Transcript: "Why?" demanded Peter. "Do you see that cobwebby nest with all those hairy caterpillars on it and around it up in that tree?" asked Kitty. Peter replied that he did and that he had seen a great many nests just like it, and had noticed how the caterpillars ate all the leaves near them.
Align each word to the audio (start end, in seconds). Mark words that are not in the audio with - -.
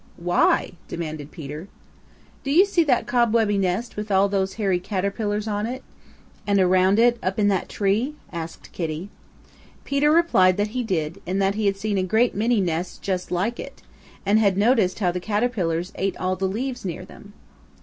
"Why?" 0.17 0.71
demanded 0.87 1.29
Peter. 1.29 1.67
"Do 2.43 2.49
you 2.51 2.65
see 2.65 2.83
that 2.85 3.05
cobwebby 3.05 3.59
nest 3.59 3.95
with 3.95 4.09
all 4.11 4.27
those 4.27 4.55
hairy 4.55 4.79
caterpillars 4.79 5.47
on 5.47 5.67
it 5.67 5.83
and 6.47 6.59
around 6.59 6.97
it 6.97 7.19
up 7.21 7.37
in 7.37 7.49
that 7.49 7.69
tree?" 7.69 8.15
asked 8.33 8.71
Kitty. 8.71 9.11
Peter 9.85 10.09
replied 10.11 10.57
that 10.57 10.69
he 10.69 10.83
did 10.83 11.21
and 11.27 11.39
that 11.39 11.53
he 11.53 11.67
had 11.67 11.77
seen 11.77 11.99
a 11.99 12.03
great 12.03 12.33
many 12.33 12.59
nests 12.59 12.97
just 12.97 13.29
like 13.29 13.59
it, 13.59 13.83
and 14.25 14.39
had 14.39 14.57
noticed 14.57 14.97
how 14.97 15.11
the 15.11 15.19
caterpillars 15.19 15.91
ate 15.93 16.17
all 16.17 16.35
the 16.35 16.47
leaves 16.47 16.83
near 16.83 17.05
them. 17.05 17.33